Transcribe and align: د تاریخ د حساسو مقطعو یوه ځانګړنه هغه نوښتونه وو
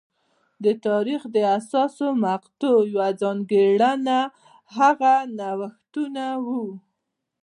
د 0.63 0.65
تاریخ 0.87 1.21
د 1.33 1.37
حساسو 1.51 2.07
مقطعو 2.25 2.79
یوه 2.91 3.07
ځانګړنه 3.21 4.19
هغه 4.77 5.13
نوښتونه 5.37 6.25
وو 6.45 6.65